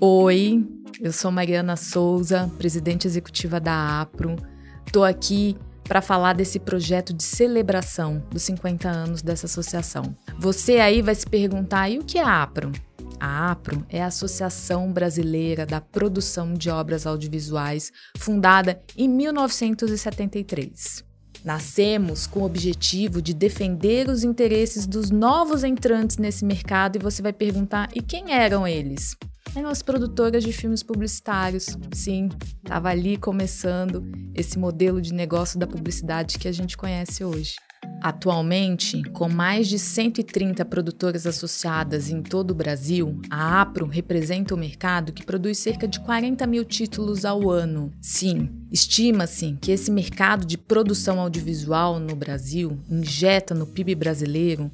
[0.00, 0.64] Oi,
[1.00, 4.36] eu sou Mariana Souza, presidente executiva da APRO.
[4.86, 10.16] Estou aqui para falar desse projeto de celebração dos 50 anos dessa associação.
[10.38, 12.70] Você aí vai se perguntar: e o que é a APRO?
[13.18, 21.04] A APRO é a Associação Brasileira da Produção de Obras Audiovisuais, fundada em 1973.
[21.44, 27.20] Nascemos com o objetivo de defender os interesses dos novos entrantes nesse mercado e você
[27.20, 29.16] vai perguntar: e quem eram eles?
[29.66, 31.66] As produtoras de filmes publicitários.
[31.92, 32.30] Sim,
[32.64, 34.02] estava ali começando
[34.34, 37.56] esse modelo de negócio da publicidade que a gente conhece hoje.
[38.00, 44.58] Atualmente, com mais de 130 produtoras associadas em todo o Brasil, a APRO representa o
[44.58, 47.92] mercado que produz cerca de 40 mil títulos ao ano.
[48.00, 54.70] Sim, estima-se que esse mercado de produção audiovisual no Brasil injeta no PIB brasileiro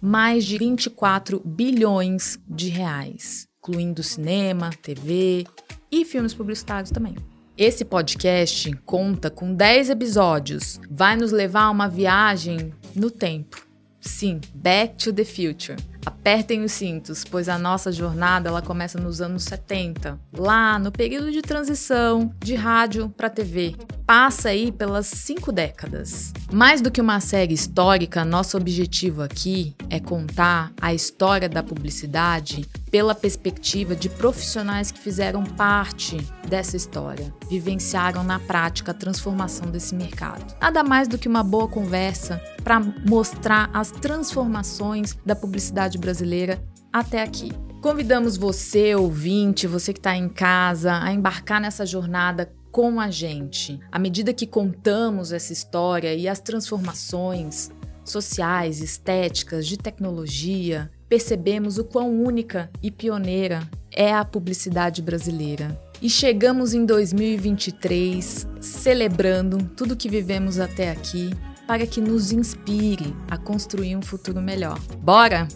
[0.00, 5.46] mais de 24 bilhões de reais, incluindo cinema, TV
[5.90, 7.16] e filmes publicitários também.
[7.56, 10.78] Esse podcast conta com 10 episódios.
[10.90, 13.66] Vai nos levar a uma viagem no tempo.
[14.00, 15.76] Sim, Back to the Future.
[16.06, 21.30] Apertem os cintos, pois a nossa jornada ela começa nos anos 70, lá no período
[21.30, 23.76] de transição de rádio para TV.
[24.06, 26.32] Passa aí pelas cinco décadas.
[26.52, 32.68] Mais do que uma série histórica, nosso objetivo aqui é contar a história da publicidade
[32.90, 36.16] pela perspectiva de profissionais que fizeram parte
[36.48, 40.54] dessa história, vivenciaram na prática a transformação desse mercado.
[40.60, 47.22] Nada mais do que uma boa conversa para mostrar as transformações da publicidade brasileira até
[47.22, 47.52] aqui.
[47.80, 53.78] Convidamos você, ouvinte, você que está em casa, a embarcar nessa jornada com a gente.
[53.92, 57.70] À medida que contamos essa história e as transformações
[58.04, 65.80] sociais, estéticas, de tecnologia, percebemos o quão única e pioneira é a publicidade brasileira.
[66.02, 71.30] E chegamos em 2023 celebrando tudo que vivemos até aqui
[71.66, 74.78] para que nos inspire a construir um futuro melhor.
[74.98, 75.48] Bora?